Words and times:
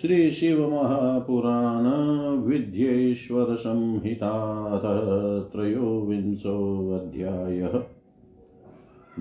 श्री 0.00 0.30
शिव 0.30 0.70
महापुराण 0.70 1.84
विद्येश्वर 2.38 3.54
संहिता 3.54 4.32
त्रयोविंशोऽध्यायः। 5.52 7.82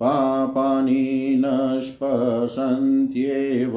पापानि 0.00 1.42
न 1.44 1.80
स्पशन्त्येव 1.80 3.74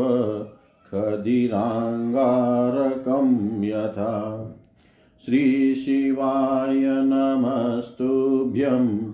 खदिराङ्गारकं 0.86 3.64
यथा। 3.64 4.45
श्रीशिवाय 5.25 6.84
नमस्तुभ्यं 6.84 9.12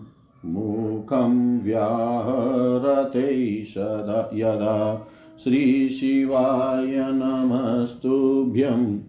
मुखं 0.52 1.62
व्याहरते 1.62 3.66
सदा 3.66 4.30
यदा। 4.34 5.08
श्रीशिवाय 5.44 6.98
नमस्तुभ्यं 6.98 9.00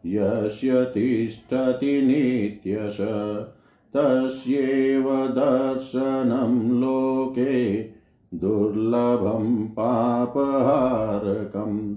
यस्य 0.06 0.84
तिष्ठति 0.84 2.03
नित्यश, 2.03 2.97
तस्यैव 3.97 5.26
दर्शनं 5.26 6.81
लोके 6.81 7.87
दुर्लभं 8.34 9.66
पापहारकम्। 9.66 11.97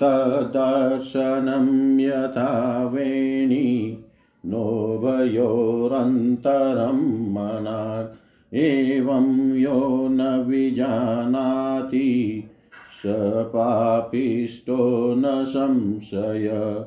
तदर्शनं 0.00 2.00
यथा 2.00 2.88
वेणी, 2.88 4.04
नोभयोरन्तरं 4.46 7.32
मनात् 7.32 8.23
एवं 8.54 9.54
यो 9.54 10.08
न 10.10 10.44
विजानाति, 10.48 12.44
स 12.88 13.02
पापिष्टो 13.46 15.14
न 15.18 15.44
संशय। 15.44 16.84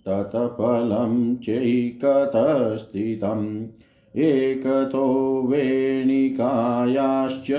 तत्फलं 0.09 1.37
चैकतस्थितम्। 1.37 3.67
एकतो 4.17 5.45
वेणिकायाश्च 5.49 7.53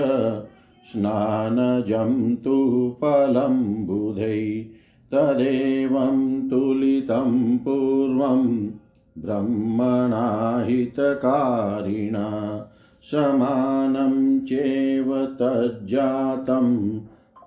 स्नानजं 0.86 2.36
तु 2.36 2.96
फलं 3.00 3.86
बुधै, 3.86 4.66
तदेवं 5.14 6.39
तुलितं 6.50 7.58
पूर्वं 7.58 8.70
ब्रह्मणा 9.18 10.64
हितकारिणा 10.64 12.60
समानं 13.02 14.40
चेव 14.40 15.26
तज्जातं, 15.26 17.00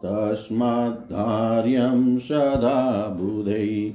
तस्माद्धार्यं 0.06 2.18
सदा 2.18 3.18
बुधै। 3.22 3.94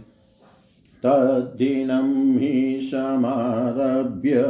तद्दिनं 1.02 2.38
हि 2.38 2.80
समारभ्य 2.82 4.42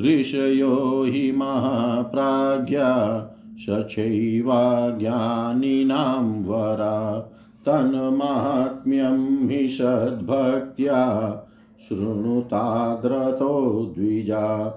ऋषयो 0.00 1.04
हि 1.08 1.32
महाप्राज्ञा 1.32 3.28
सचैवाज्ञानिनां 3.62 6.42
वरा, 6.42 7.30
तन्माहात्म्यं 7.66 9.48
हि 9.48 9.68
सद्भक्त्या 9.68 11.42
शृणुताद्रतो 11.88 13.94
द्विजा, 13.98 14.74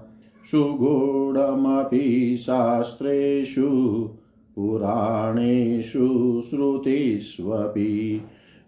सुगूढमपि 0.51 2.37
शास्त्रेषु, 2.39 4.09
पुराणेषु 4.55 6.41
श्रुतिष्वपि, 6.49 8.21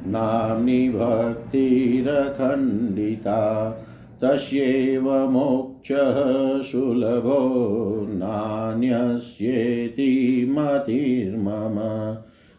नाम्नि 0.09 0.89
भक्तिरखण्डिता 0.89 3.75
तस्यैव 4.23 5.29
मोक्षः 5.29 6.61
सुलभो 6.61 8.07
नान्यस्येति 8.09 10.45
मतिर्मम। 10.49 11.77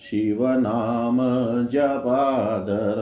शिवनाम 0.00 1.18
जपादर। 1.66 2.94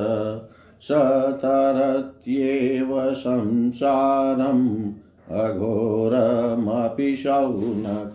सतरत्येव 0.83 3.15
संसारम् 3.15 4.93
अघोरमपि 5.31 7.17
शौनक। 7.17 8.13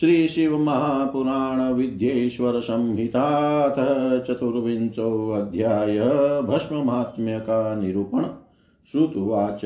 श्री 0.00 0.28
शिव 0.28 0.58
महापुराण 0.58 1.72
विद्येश्वर 1.72 2.60
संहिताथ 2.60 4.24
चतुर्विंशो 4.24 5.30
अध्याय 5.30 5.98
भस्म 6.42 6.76
महात्म्य 6.76 7.38
का 7.38 7.74
निरूपण 7.74 8.24
श्रुतुवाच। 8.92 9.60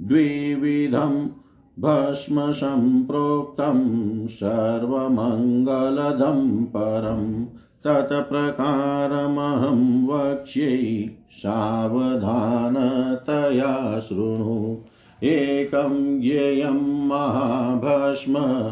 द्विविधं 0.00 1.43
भस्म 1.78 2.52
सम्प्रोक्तं 2.52 4.26
सर्वमङ्गलदं 4.26 6.64
परं 6.64 7.46
तत्प्रकारमहं 7.84 10.06
वक्ष्यै 10.06 11.10
सावधानतया 11.30 13.98
शृणु। 13.98 14.78
एकं 15.22 16.20
ज्ञेयं 16.20 17.06
महाभस्म, 17.06 18.70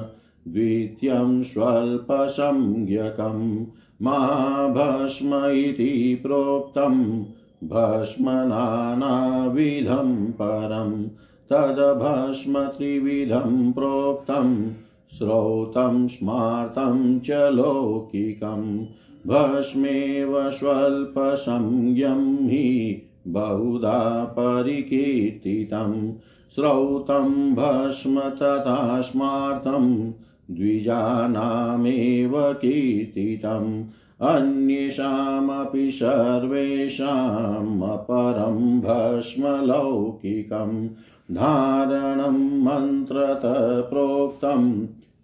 द्वितीयं 0.48 1.42
स्वल्पसंज्ञकं 1.42 3.66
महाभस्म 4.02 5.44
इति 5.44 6.18
प्रोक्तं 6.22 7.24
भस्म 7.64 8.24
नानाविधं 8.28 10.26
परं 10.26 11.08
तद्भस्म 11.52 12.64
त्रिविधं 12.64 13.72
प्रोक्तं 13.72 14.72
श्रौतं 15.18 16.06
स्मार्तं 16.06 17.20
च 17.20 17.30
लौकिकं। 17.30 18.86
भस्मेव 19.26 20.50
स्वल्पसंज्ञं 20.50 22.48
हि 22.48 23.02
बहुधा 23.28 24.24
परिकीर्तितम् 24.24 26.12
श्रौतं 26.54 27.54
भस्म 27.54 28.20
तथा 28.20 29.00
स्मार्तं 29.00 30.12
द्विजानामेव 30.50 32.32
कीर्तितम्। 32.36 33.84
अन्येषामपि 34.20 35.90
सर्वेषामपरं 35.90 38.80
भस्मलौकिकं 38.80 40.88
धारणं 41.34 42.38
मन्त्रतः 42.64 43.68
प्रोक्तं 43.90 44.64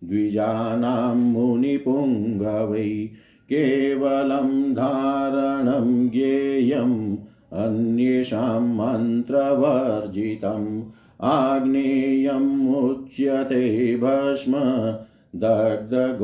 द्विजानां 0.05 1.17
मुनिपुङ्गवै 1.17 2.93
केवलं 3.51 4.49
धारणं 4.75 5.91
ज्ञेयम् 6.15 6.95
अन्येषां 7.65 8.63
मन्त्रवर्जितम् 8.79 10.71
आग्नेयमुच्यते 11.35 13.61
भस्म 14.03 14.63
दग्धगोमयसम्भवं 15.43 16.21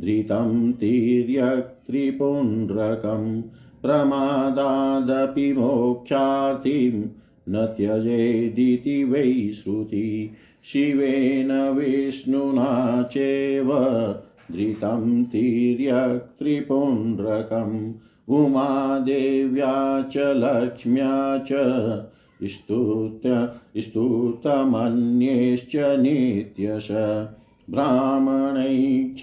धृतं 0.00 0.72
तिर्यक्त्रिपुण्ड्रकं 0.72 3.42
प्रमादादपि 3.82 5.52
मोक्षार्थिं 5.52 7.08
न 7.52 7.66
त्यजेदिति 7.66 9.04
वै 9.04 9.52
श्रुति। 9.52 10.30
शिवेन 10.64 11.52
विष्णुना 11.52 13.02
चैव 13.02 13.72
धृतं 14.52 15.24
तिर्यक्त्रिपुण्ड्रकम् 15.24 17.92
उमादेव्या 18.28 20.02
च 20.02 20.12
लक्ष्म्या 20.16 21.38
च 21.38 21.48
स्तुत्य 22.44 23.48
स्तुतमन्यैश्च 23.80 25.76
नित्यश। 25.76 26.88
ब्राह्मणैः 27.70 29.14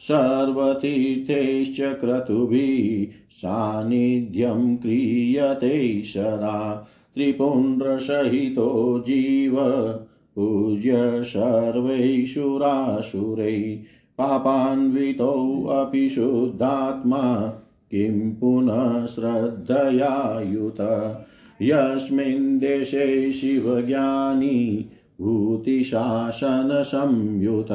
सर्वतीर्थैश्च 0.00 1.80
क्रतुभिः 2.00 3.14
सान्निध्यं 3.36 4.76
क्रियते 4.76 6.02
सदा 6.04 6.58
त्रिपुण्ड्रसहितो 7.14 8.68
जीव 9.06 9.54
पूज्य 10.36 10.96
सर्वैषुरासुरै 11.24 12.40
पापान्वितोऽपि 14.18 16.08
शुद्धात्मा 16.08 17.22
किं 17.90 18.30
पुनः 18.34 19.06
श्रद्धयायुत 19.06 20.80
यस्मिन् 21.62 22.58
देशे 22.58 23.32
शिवज्ञानी 23.32 24.90
भूतिशासनसंयुत, 25.20 27.68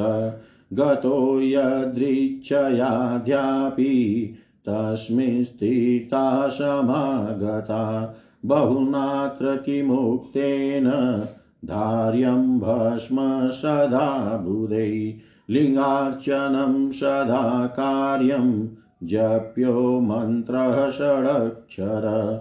गतो 0.72 1.40
यदृच्छयाध्यापि 1.40 4.34
तस्मिन् 4.68 5.44
स्थिता 5.44 6.48
समागता 6.48 8.14
बहुनात्र 8.44 9.56
किमुक्तेन 9.56 11.22
धार्यं 11.64 12.58
भस्म 12.58 13.50
सदा 13.50 14.36
बुधै, 14.36 15.14
लिङ्गार्चनं 15.50 16.90
सदा 16.90 17.66
कार्यं 17.66 18.68
जप्यो 19.02 20.00
मन्त्रः 20.00 20.90
षडक्षर। 20.90 22.32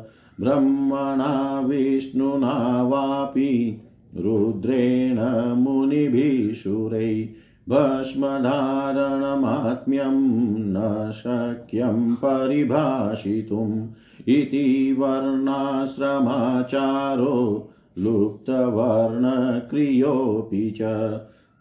ब्रह्मणा 0.42 1.62
विष्णुना 1.62 2.84
वापि 2.84 3.82
रुद्रेण 4.16 5.56
मुनिभिः 5.56 6.54
सुरै 6.54 7.30
भस्मधारणमात्म्यं 7.70 10.18
न 10.58 11.12
शक्यं 11.12 12.16
परिभाषितुम् 12.16 13.88
इति 14.28 14.96
वर्णाश्रमाचारो 15.00 17.70
लुप्तवर्णक्रियोऽपि 17.98 20.74
च 20.78 20.82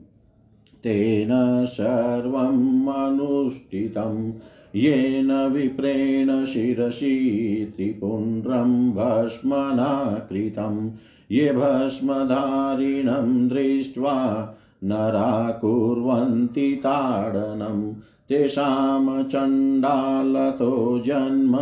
तेन 0.83 1.67
सर्वम् 1.67 2.89
अनुष्ठितं। 2.89 4.33
येन 4.77 5.33
विप्रेण 5.33 6.45
शिरसि 6.45 7.73
त्रिपुण्ड्रं 7.77 8.91
भस्मना 8.91 10.27
कृतं 10.31 10.91
ये 11.31 11.53
भस्मधारिणं 11.53 13.49
दृष्ट्वा 13.49 14.55
नरा 14.85 15.51
कुर्वन्ति 15.51 16.77
ताडनं। 16.77 18.01
तेषां 18.29 19.25
चण्डालतो 19.25 21.03
जन्म 21.07 21.59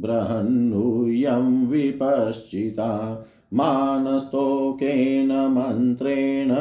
बृहन्नूयं 0.00 1.66
विपश्चिता। 1.66 3.24
मानस्तोकेन 3.54 5.28
मन्त्रेण 5.28 6.54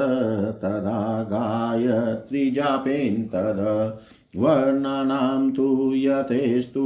तदा 0.61 1.23
गायत्रिजापेन्तद 1.23 3.99
वर्णानां 4.35 5.51
तु 5.51 5.93
यथेस्तु 5.95 6.83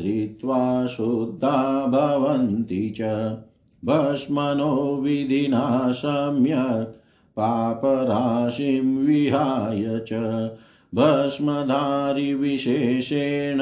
धृत्वा 0.00 0.86
शुद्धा 0.86 1.86
भवन्ति 1.86 2.94
च। 2.96 3.36
भस्मनो 3.84 4.96
विधिना 4.96 5.92
सम्यक्, 5.92 7.02
पापराशिं 7.36 9.06
विहाय 9.06 9.84
च। 9.86 10.50
भस्मधारिविशेषेण 10.94 13.58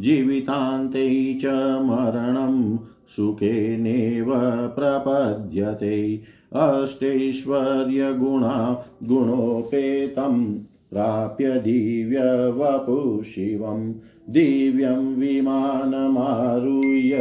जीवितान्ते 0.01 1.35
च 1.35 1.45
मरणं 1.83 2.79
सुखेनेव 3.09 4.35
प्रपद्यते। 4.69 6.23
अष्टैश्वर्यगुणा 6.53 8.83
गुणोपेतं 9.05 10.59
प्राप्य 10.91 11.51
दिव्यवपु 11.51 13.25
शिवं 13.25 13.95
दिव्यं 14.31 15.15
विमानमारुह्य 15.15 17.17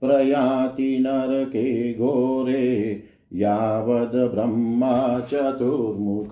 प्रयाति 0.00 0.98
नरके 1.00 1.94
घोरे 1.94 3.02
यावद् 3.32 4.34
ब्रह्मा 4.34 5.20
चतुर्मुख। 5.20 6.30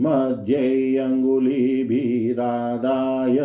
मध्ये 0.00 0.96
अङ्गुलिभिरादाय 0.96 3.38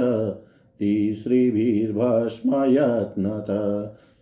तिसृभिर्भस्मयत्नत 0.80 3.46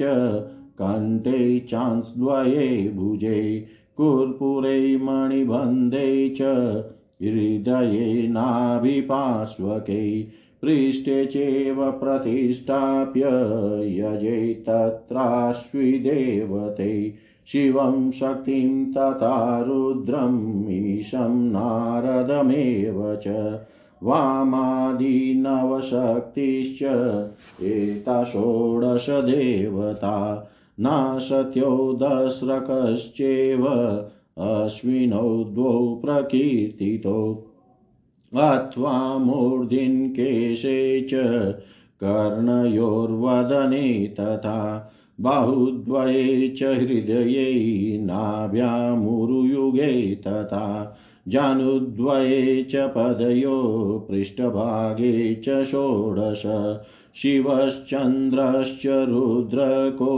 कण्ठे 0.78 1.60
चांस्द्वये 1.60 2.92
भुजे, 2.96 3.66
कर्पूरे 4.00 4.96
मणिबन्धे 4.96 6.28
च, 6.28 6.40
हृदये 7.22 8.28
नाभिपार्श्वके, 8.28 10.26
पृष्ठे 10.62 11.26
चैव 11.26 11.90
प्रतिष्ठाप्य, 11.90 13.22
यजे 13.84 14.54
तत्राश्विदेवते 14.54 17.14
शिवं 17.46 18.10
शक्तिं 18.10 18.92
तथा 18.92 19.64
रुद्रम् 19.68 20.70
ईशं 20.70 21.50
नारदमेव 21.50 23.18
च। 23.26 23.58
वामादिनवशक्तिश्च 24.02 26.82
एता 27.62 28.24
षोडश 28.24 29.06
देवता 29.10 30.48
नासत्यो 30.80 31.98
दस्रकश्चैव 32.02 33.66
अश्विनौ 34.38 35.44
द्वौ 35.44 36.00
प्रकीर्तितो। 36.04 37.44
अथवा 38.34 39.18
मूर्धिन्केशे 39.18 41.00
च 41.00 41.12
कर्णयोर्वदने 42.02 44.14
तथा 44.20 44.92
बाहुद्वये 45.20 46.48
च 46.48 46.62
हृदये 46.62 47.98
नाभ्यामुरुयुगे 48.02 50.14
तथा 50.14 50.96
जानुद्वये 51.28 52.64
च 52.64 52.76
पदयो 52.76 53.62
पृष्ठभागे 54.10 55.34
च 55.34 55.64
षोडश, 55.64 56.42
शिवश्चन्द्रश्च 57.16 58.82
रुद्रको 58.86 60.16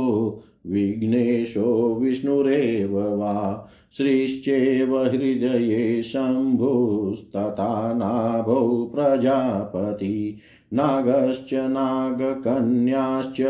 विघ्नेशो 0.66 1.98
विष्णुरेव 2.00 2.98
वा 2.98 3.68
श्रीश्चेव 3.96 5.02
हृदये 5.02 6.02
शम्भुस्तथा 6.02 7.92
नाभौ 7.92 8.90
प्रजापति, 8.94 10.38
नागश्च 10.74 11.54
नागकन्याश्च 11.54 13.40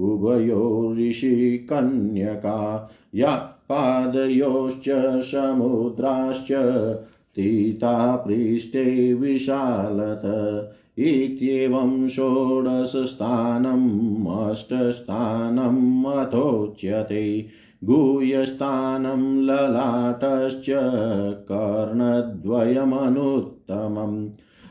उभयो 0.00 0.94
ऋषिकन्यका, 0.98 2.90
या 3.14 3.51
पादयोश्च, 3.72 5.22
समुद्राश्च 5.22 6.52
तीता 7.36 8.16
पृष्ठे 8.16 9.14
विशालत। 9.14 10.22
इत्येवं 10.98 12.08
षोडशस्थानम् 12.08 14.50
अष्टस्थानम् 14.50 16.06
अथोच्यते। 16.06 17.46
गुह्यस्थानं 17.84 19.42
ललाटश्च, 19.42 20.66
कर्णद्वयमनुत्तमम्। 21.34 24.28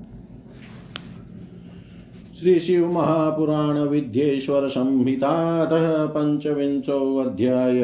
श्री 2.41 2.61
शिव 2.61 2.87
महापुराण 2.93 3.79
विद्येश्वर 3.79 4.67
संहितातः 4.69 6.07
पंचविंशो 6.07 7.01
अध्याय 7.19 7.81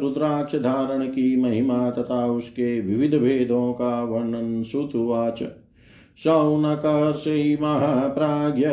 रुद्राक्ष 0.00 0.56
धारण 0.56 1.06
की 1.06 1.36
महिमा 1.36 1.90
तथा 1.90 2.24
उसके 2.26 2.80
विविध 2.80 3.14
भेदों 3.14 3.72
का 3.72 3.92
वर्णन 4.04 4.62
सुतुवाच 4.62 5.42
शौनकर्षै 6.18 7.56
महाप्राज्ञ 7.60 8.66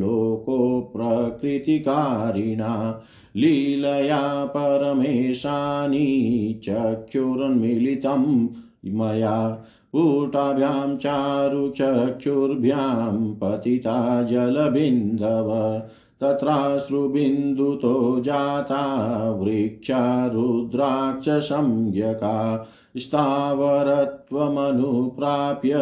लोको 0.00 0.92
प्रकृतिकारिणा, 0.96 3.02
लीलया 3.36 4.44
परमेशानि 4.44 6.60
चक्षुर्मिलितं 6.64 8.48
मया 8.86 9.64
पूटाभ्यां 9.92 10.96
चारुचक्षुर्भ्यां 10.96 13.34
पतिता 13.34 14.22
जलबिन्दव, 14.22 15.82
तत्राश्रुबिन्दुतो 16.20 18.20
जाता 18.20 19.30
वृक्षा 19.30 20.26
रुद्राक्षसंज्ञका, 20.26 22.68
स्थावरत्वमनुप्राप्य 22.96 25.72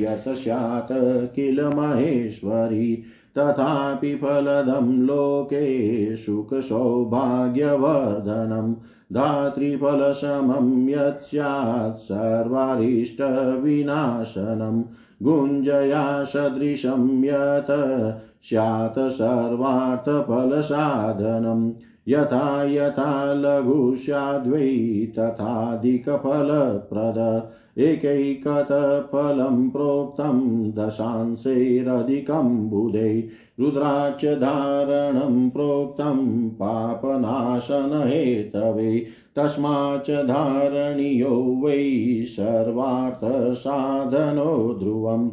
यत् 0.00 0.34
स्यात् 0.34 1.34
किल 1.34 1.64
महेश्वरी? 1.64 3.02
तथापि 3.38 4.14
फलदं 4.14 4.92
लोके 4.92 6.16
सुखसौभाग्यवर्धनं। 6.16 8.76
धातृफलसमं 9.12 10.88
यत् 10.88 11.22
स्यात् 11.22 11.96
सर्वारिष्टविनाशनं। 11.96 14.84
गुञ्जया 15.22 16.24
सदृशं 16.24 17.24
यत् 17.24 18.20
स्यात् 18.42 18.98
सर्वार्थफलसाधनम् 18.98 21.72
यथा 22.08 22.64
यथा 22.64 23.32
लघु 23.32 23.96
स्याद्वै 23.96 25.08
तथाधिकफलप्रद 25.18 27.48
एकैकतफलं 27.78 29.70
प्रोक्तं 29.70 30.72
दशांशैरधिकं 30.72 32.68
बुधै। 32.68 33.24
रुद्राक्षधारणं 33.60 35.50
प्रोक्तं 35.50 36.48
पापनाशनहेतवे। 36.48 39.06
तस्माच्च 39.36 40.10
धारणीयो 40.10 41.60
वै 41.64 42.22
सर्वार्थसाधनो 42.24 44.76
ध्रुवम्। 44.78 45.30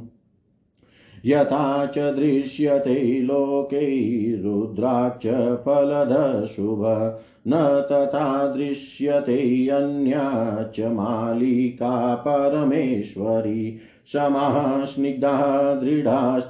यथा 1.25 1.85
च 1.85 1.97
दृश्यते 1.97 3.21
लोके 3.21 4.41
रुद्राक्ष 4.41 5.27
फलदशुभ। 5.65 7.17
न 7.47 7.85
तथा 7.91 8.47
दृश्यते 8.47 9.69
अन्या 9.69 10.71
च 10.75 10.81
मालिका 10.81 12.15
परमेश्वरी। 12.15 13.77
समाः 14.05 14.85
स्निग्धा 14.85 15.73
दृढा 15.73 16.41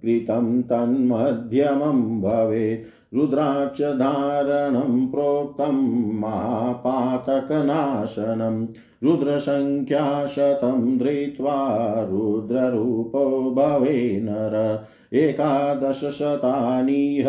कृतं 0.04 0.48
तन्मध्यमं 0.70 2.00
भवेत् 2.22 2.86
रुद्राक्षधारणं 3.16 4.94
प्रोक्तं 5.12 5.78
महापातकनाशनं 6.22 8.56
रुद्रसङ्ख्याशतं 9.04 10.98
धृत्वा 10.98 12.08
रुद्ररूपो 12.12 13.52
भवे 13.52 14.22
नर। 14.24 14.86
एकादशशतानीह 15.14 17.26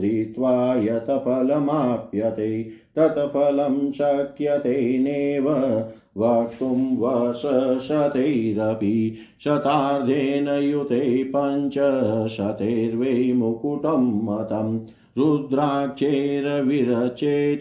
धृत्वा 0.00 0.74
यत् 0.74 1.10
फलमाप्यते 1.10 2.66
तत् 2.96 3.18
फलं 3.18 3.90
शक्यते 3.90 4.98
नेव। 4.98 5.74
वक्तुं 6.18 6.96
वर्षशतैरपि 6.96 9.14
शतार्धेन 9.44 10.48
युते 10.48 11.32
पञ्चशतैर्वै 11.36 13.32
मुकुटं 13.32 14.24
मतम्। 14.24 14.86
रुद्राक्षैर्विरचेत, 15.18 17.60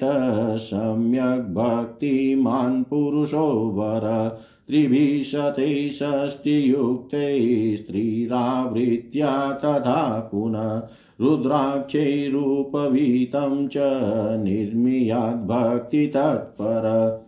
सम्यक् 0.57 1.53
भक्तिमान् 1.53 2.83
पुरुषो 2.83 3.71
वर 3.75 4.37
त्रिभिः 4.67 5.23
शतैः 5.23 5.89
षष्टियुक्तैः 5.89 7.75
स्त्रीरावृत्या 7.75 9.53
तथा 9.53 10.29
पुनः 10.31 10.83
रुद्राक्षैरूपवीतं 11.21 13.67
च 13.67 13.73
निर्मीयाद्भक्तितत्पर 14.43 17.25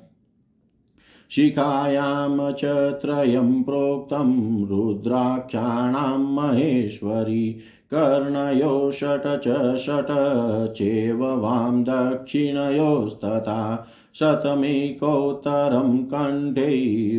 शिखायां 1.32 2.52
च 2.52 2.62
त्रयं 3.02 3.64
प्रोक्तं 3.64 4.68
रुद्राक्षाणां 4.68 6.20
महेश्वरी 6.20 7.58
कर्णयो 7.94 8.92
षट् 8.92 9.28
च 9.48 9.76
षट् 9.78 10.12
चेव 10.78 11.24
वां 11.42 11.84
दक्षिणयोस्तथा 11.84 13.60
शतमेकोत्तरं 14.20 15.98
कण्ठै 16.04 16.76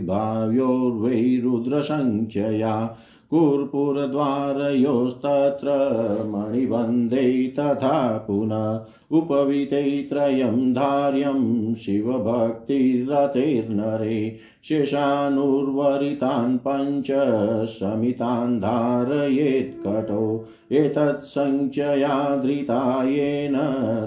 भाव्योर्वै 0.06 1.20
कर्पूरद्वारयोस्तत्र 3.34 5.68
मणिबन्धे 6.28 7.48
तथा 7.58 8.24
पुनः 8.26 9.18
उपविते 9.18 10.02
त्रयं 10.02 10.74
धार्यं 10.74 11.74
शिवभक्तिरतेर्नरे 11.74 14.36
शेषानुर्वरितान् 14.64 16.58
पञ्च 16.66 17.10
शमितान् 17.68 18.60
धारयेत्कटो 18.60 20.46
धृता 22.42 23.04
येन 23.04 23.56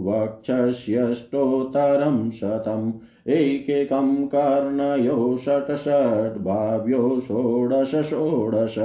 वक्षस्यष्टोत्तरं 0.05 2.29
शतम्। 2.29 2.91
एकैकं 3.27 4.27
कर्णयो 4.27 5.37
षट् 5.37 5.75
षट् 5.75 6.41
भाव्यो 6.41 7.19
षोडश 7.19 7.95
षोडश। 7.95 8.75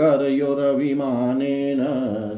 करयोरभिमानेन 0.00 1.86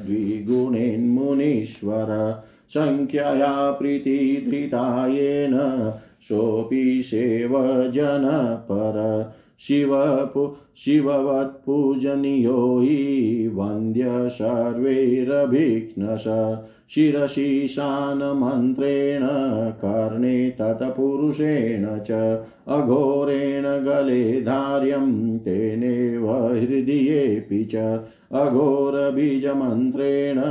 द्विगुणेन्मुनीश्वर 0.06 2.42
सङ्ख्यया 2.68 3.70
प्रीतिधृतायेन 3.70 5.92
सोऽपि 6.22 7.02
सेवजनपर। 7.02 9.26
शिवपु, 9.60 10.56
शिववत्पूजनीयो 10.76 12.78
हि 12.78 13.50
वन्द्य 13.54 14.04
सर्वैरभिघ्नश। 14.08 16.56
शिरशीशानमन्त्रेण 16.90 19.22
कर्णे 19.70 20.50
तत्पुरुषेण 20.50 21.98
च 21.98 22.40
अघोरेण 22.68 23.62
गले 23.62 24.40
धार्यं 24.40 25.38
तेनेव 25.38 26.30
हृदयेऽपि 26.30 27.64
च। 27.64 28.00
अघोरबीजमन्त्रेण 28.32 30.42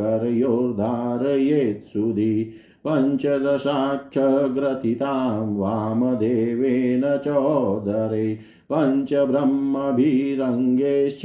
करयोर्धारयेत् 0.00 1.96
पञ्चदशाक्षग्रथितां 2.86 5.42
वामदेवेन 5.56 7.04
चोदरे 7.24 8.28
पञ्चब्रह्मभिरङ्गेश्च 8.72 11.22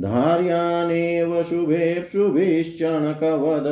धार्यानेव 0.00 1.42
शुभेप्सुभिश्चणकवद 1.42 3.66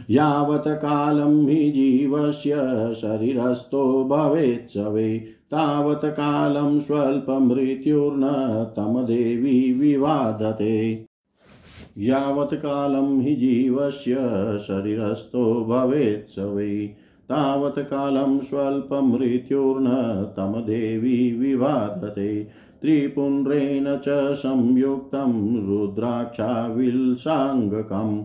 यावत् 0.09 0.67
कालं 0.67 1.47
हि 1.47 1.71
जीवस्य 1.71 2.53
शरीरस्थो 2.95 4.03
भवेत् 4.03 4.71
स 4.71 4.77
वै। 4.77 5.34
तावत् 5.51 6.05
कालं 6.05 6.79
स्वल्पमृत्युर्न 6.79 8.21
तमदेवी 8.77 9.73
विवादते। 9.73 11.05
यावत् 11.97 12.53
कालं 12.53 13.21
हि 13.21 13.35
जीवस्य 13.35 14.15
शरीरस्थो 14.59 15.65
भवेत् 15.65 16.29
स 16.29 16.35
वै। 16.39 16.89
तावत् 17.29 17.79
कालं 17.79 18.39
स्वल्पमृत्युर्न 18.39 19.87
तमदेवी 20.37 21.31
विवादते। 21.31 22.47
त्रिपुण्ड्रेण 22.81 23.97
च 23.97 24.33
संयुक्तं 24.33 25.67
रुद्राक्षाविल्साङ्गकम्। 25.67 28.23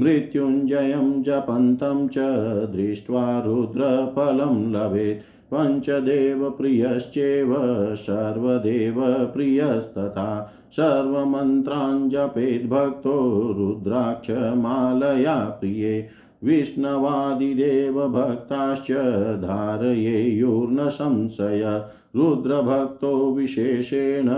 मृत्युञ्जयं 0.00 1.22
जपन्तं 1.22 2.08
च 2.08 2.14
दृष्ट्वा 2.76 3.42
रुद्रफलं 3.46 4.72
लभेत्। 4.72 5.54
पञ्चदेवप्रियश्चेव 5.54 7.54
सर्वदेवप्रियस्तथा। 7.94 10.52
सर्वमन्त्रान् 10.72 12.10
जपेद्भक्तो 12.10 13.54
रुद्राक्षमालया 13.58 15.34
प्रिये। 15.34 16.08
विष्णवादिदेवभक्ताश्च 16.44 19.42
धारयेयुर्न 19.42 20.88
संशय। 20.88 21.82
रुद्रभक्तो 22.16 23.34
विशेषेण 23.34 24.28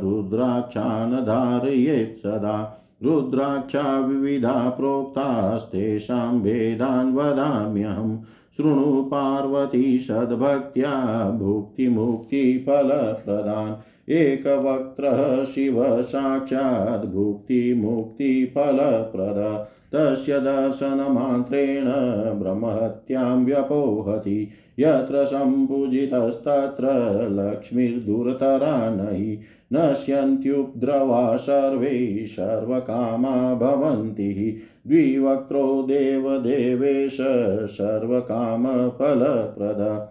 रुद्राक्षान् 0.00 1.12
धारयेत् 1.12 2.16
सदा। 2.16 2.84
रुद्राक्षा 3.02 4.00
विविधा 4.00 4.70
प्रोक्तास्तेषां 4.70 6.34
वेदान् 6.34 7.14
वदाम्यहं। 7.14 8.18
शृणु 8.56 9.02
पार्वती 9.02 10.00
सद्भक्त्या 10.00 11.30
भुक्तिमुक्तिफलप्रदान्। 11.30 13.97
एकवक्त्रः 14.10 15.44
शिव 15.44 16.02
साक्षात् 16.02 17.06
भुक्तिमुक्तिफलप्रद। 17.06 19.66
तस्य 19.92 20.40
दर्शनमात्रेण 20.40 21.84
ब्रह्महत्यां 22.40 23.44
व्यपोहति। 23.44 24.48
यत्र 24.78 25.24
सम्पूजितस्तत्र 25.24 26.86
लक्ष्मीर्दुरतरा 27.32 28.90
नहि। 28.90 29.40
नश्यन्त्युपद्रवा 29.72 31.36
सर्वे 31.36 32.24
सर्वकामा 32.26 33.54
भवन्ति। 33.54 34.58
द्विवक्त्रो 34.86 35.82
देवदेवेश 35.82 37.16
सर्वकामफलप्रद। 37.70 40.08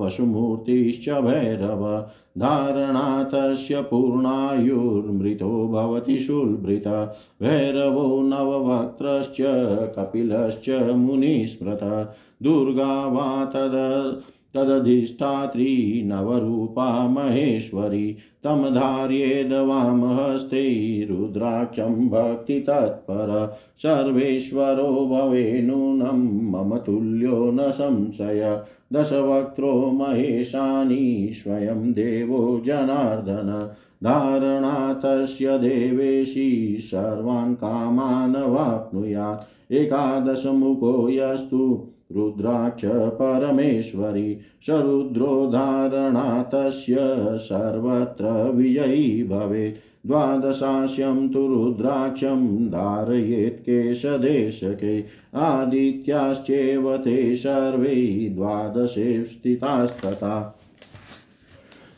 वसुमूर्तिश्च 0.00 1.10
भैरव। 1.10 2.06
धारणा 2.38 3.24
तस्य 3.24 3.82
पूर्णायुर्मृतो 3.82 5.68
भवति 5.68 6.18
शुल्भृत। 6.20 6.88
भैरवो 7.42 8.22
नववक्त्रश्च 8.22 9.36
कपिलश्च 9.96 10.70
मुनिस्मृत। 10.96 12.14
दुर्गा 12.42 13.06
वा 13.06 13.44
तद 13.44 13.74
तदधिष्ठात्री 14.54 16.02
नवरूपा 16.06 17.08
महेश्वरी, 17.08 18.12
तं 18.44 18.74
धार्येद 18.74 19.52
वामहस्ते 19.52 21.04
रुद्राक्षं 21.10 22.08
भक्तितत्पर 22.08 23.56
सर्वेश्वरो 23.76 25.06
भवे 25.06 25.62
नूनं 25.62 26.50
मम 26.50 26.78
तुल्यो 26.78 27.50
न 27.50 27.70
संशय। 27.70 28.62
दशवक्त्रो 28.92 29.72
महेशानी 29.72 31.30
स्वयं 31.32 31.92
देवो 31.92 32.62
जनार्दन। 32.66 33.70
धारणा 34.04 34.92
देवेशी 35.58 36.76
सर्वान् 36.80 37.54
कामान् 37.54 38.36
वाप्नुयात्। 38.36 39.72
एकादशमुखो 39.72 41.08
यस्तु 41.10 41.88
रुद्राक्ष 42.16 42.84
परमेश्वरी 42.94 44.38
तस्य 46.42 46.96
सर्वत्र 47.38 48.52
विजयी 48.52 49.24
भवेत्। 49.24 50.06
द्वादशास्यं 50.06 51.28
तु 51.28 51.46
रुद्राक्षं 51.46 52.68
धारयेत् 52.68 53.60
केशदेशके, 53.60 55.04
आदित्याश्चैव 55.34 56.96
ते 56.96 57.36
सर्वे 57.36 58.32
द्वादशे 58.34 59.24
स्थितास्तथा। 59.24 60.60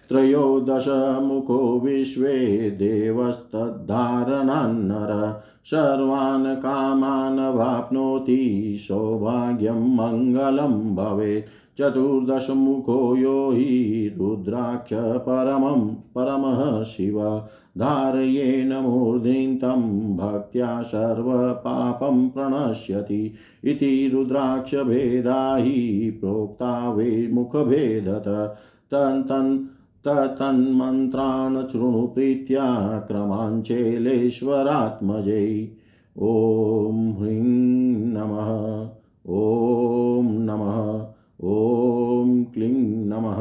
त्रयोदशमुखो 0.08 1.80
विश्वे 1.80 2.70
देवस्तद्धारणान्नर 2.70 5.42
सर्वान् 5.64 6.56
कामान् 6.56 7.54
वाप्नोति 7.54 8.76
सौभाग्यं 8.78 9.96
मङ्गलं 9.96 10.94
भवेत्। 10.96 11.46
चतुर्दशमुखो 11.78 13.16
यो 13.16 13.50
हि 13.50 14.14
रुद्राक्ष 14.18 14.90
परमं, 14.94 15.94
परमः 15.94 16.82
शिव। 16.82 17.42
धारयेन 17.78 18.74
मूर्धिं 18.74 19.56
तं 19.56 19.82
भक्त्या 20.16 20.82
सर्वपापं 20.82 22.28
प्रणश्यति। 22.28 23.34
इति 23.64 24.10
रुद्राक्षभेदा 24.14 25.56
हि 25.56 26.10
प्रोक्ता 26.20 26.92
वे 26.92 27.28
मुखभेदत। 27.32 28.56
तन् 28.94 29.66
तन्मन्त्रान् 30.06 31.68
शृणु 31.68 32.06
प्रीत्या 32.06 32.64
क्रमाञ्चेलेश्वरात्मजे। 33.08 35.76
ॐ 36.18 37.14
ह्रीं 37.18 38.06
नमः 38.06 38.88
ॐ 39.28 40.40
नमः 40.40 41.04
ॐ 41.44 42.44
क्लीं 42.54 43.06
नमः 43.06 43.40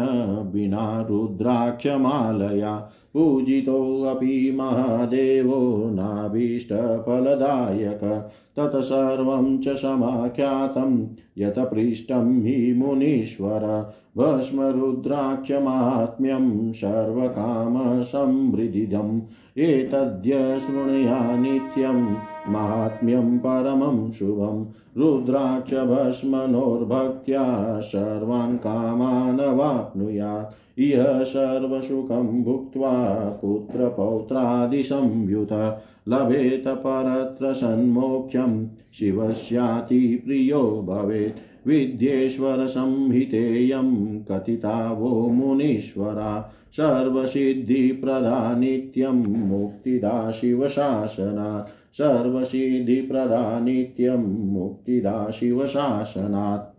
विना 0.50 1.06
रुद्राक्षमालया। 1.10 2.90
पूजितोऽपि 3.14 4.54
महादेवो 4.56 5.90
नाभीष्टफलदायक। 5.90 8.30
तत्सर्वं 8.56 9.58
च 9.58 9.68
समाख्यातं 9.68 11.06
यत 11.38 11.54
पृष्टं 11.58 12.42
हि 12.42 12.74
मुनीश्वर। 12.74 13.92
भस्मरुद्राक्षमात्म्यं 14.18 16.72
सर्वकामसमृद्धिदम्। 16.72 19.20
एतद्य 19.58 20.58
शृणुया 20.58 21.36
नित्यं 21.36 22.33
माहात्म्यं 22.48 23.38
परमं 23.38 24.10
शुभं। 24.10 24.66
रुद्राक्षभस्मनोर्भक्त्या 25.00 27.80
सर्वान् 27.80 28.58
कामान् 28.58 29.40
वाप्नुयात् 29.40 30.80
इह 30.80 31.22
सर्वसुखं 31.22 32.44
भुक्त्वा 32.44 33.38
पुत्रपौत्रादिसंयुत 33.42 35.82
लभेत 36.08 36.68
परत्र 36.68 37.52
सन्मोक्षं 37.52 38.68
शिवस्याति 38.68 40.22
प्रियो 40.26 40.86
भवेत्। 40.88 41.68
विद्येश्वरसंहितेयं 41.68 44.22
कथिता 44.22 44.92
वो 44.92 45.28
मुनीश्वरा। 45.28 46.52
सर्वसिद्धिप्रदा 46.72 48.58
नित्यं 48.58 49.48
मुक्तिदा 49.48 50.30
शिवशासनात्। 50.30 51.83
सर्वसिद्धिप्रदा 51.94 53.60
नित्यं 53.60 54.52
मुक्तिदा 54.52 55.30
शिवशासनात्। 55.30 56.74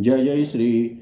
जय 0.00 0.24
जय 0.24 0.44
श्री 0.44 0.98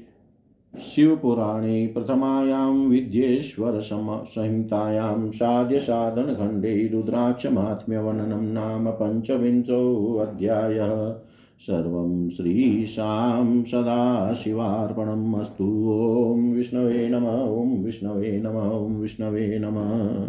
शिवपुराणे 0.81 1.87
प्रथमायां 1.87 2.89
विद्येश्वरसंहितायां 2.89 5.31
साध्यसाधनखण्डे 5.31 6.87
रुद्राक्षमात्म्यवर्णनं 6.87 8.53
नाम 8.53 8.91
पञ्चविंशोऽध्यायः 8.91 11.15
सर्वं 11.59 12.29
श्रीशां 12.29 13.63
सदाशिवार्पणम् 13.63 15.35
अस्तु। 15.35 15.93
ॐ 16.33 16.53
विष्णवे 16.53 17.09
नम, 17.09 17.25
ॐ 17.25 17.83
विष्णवे 17.83 18.39
नम, 18.39 18.57
ॐ 18.57 19.01
विष्णवे 19.01 19.59
नमः। 19.59 20.27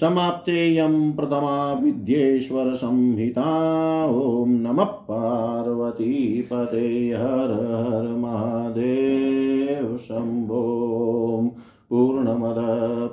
समाप्तेयं 0.00 1.12
प्रथमा 1.12 1.72
विद्येश्वरसंहिता 1.72 4.06
ॐ 4.06 4.48
नमः 4.48 4.84
पार्वतीपते। 4.84 7.14
हर 7.18 7.24
हर 7.24 8.16
महादेव 8.16 9.96
शम्भो। 9.96 11.54
पूर्णमद, 11.90 12.56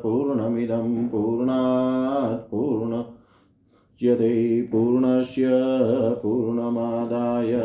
पूर्णमिदं, 0.04 1.08
पूर्णात् 1.08 2.52
पूर्ण 2.52 3.04
यते 4.04 4.62
पूर्णस्य, 4.62 5.44
पूर्णमादाय, 6.24 7.62